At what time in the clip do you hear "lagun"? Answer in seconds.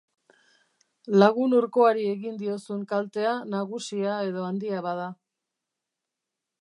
1.23-1.53